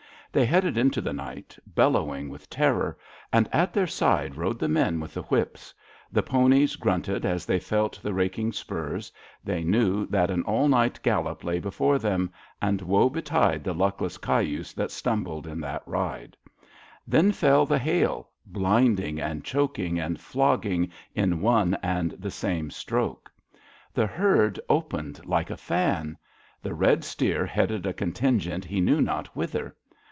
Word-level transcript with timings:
They 0.33 0.45
headed 0.45 0.77
into 0.77 1.01
the 1.01 1.11
night, 1.11 1.59
bellowing 1.67 2.29
with 2.29 2.49
terror; 2.49 2.97
and 3.33 3.49
at 3.51 3.73
their 3.73 3.85
side 3.85 4.37
rode 4.37 4.59
the 4.59 4.69
men 4.69 5.01
with 5.01 5.13
the 5.13 5.23
whips. 5.23 5.73
The 6.09 6.23
ponies 6.23 6.77
grunted 6.77 7.25
as 7.25 7.45
they 7.45 7.59
felt 7.59 8.01
the 8.01 8.13
raking 8.13 8.53
spurs. 8.53 9.11
They 9.43 9.65
knew 9.65 10.05
that 10.05 10.31
an 10.31 10.43
all 10.43 10.69
night 10.69 11.01
gallop 11.03 11.43
lay 11.43 11.59
before 11.59 11.99
them, 11.99 12.31
and 12.61 12.81
woe 12.81 13.09
betide 13.09 13.65
the 13.65 13.73
luckless 13.73 14.17
cayuse 14.17 14.71
that 14.75 14.89
stinnbled 14.89 15.47
in 15.47 15.59
that 15.59 15.83
ride. 15.85 16.37
Then 17.05 17.33
fell 17.33 17.65
the 17.65 17.77
hail— 17.77 18.29
blind 18.45 19.01
ing 19.01 19.19
and 19.19 19.43
choking 19.43 19.99
and 19.99 20.17
flogging 20.17 20.93
in 21.13 21.41
one 21.41 21.77
and 21.83 22.11
the 22.11 22.31
same 22.31 22.71
stroke. 22.71 23.29
The 23.93 24.07
herd 24.07 24.61
opened 24.69 25.25
like 25.25 25.49
a 25.49 25.57
fan. 25.57 26.17
The 26.63 26.73
red 26.73 27.03
steer 27.03 27.45
headed 27.45 27.85
a 27.85 27.91
contingent 27.91 28.63
he 28.63 28.79
knew 28.79 29.01
not 29.01 29.27
whither. 29.35 29.75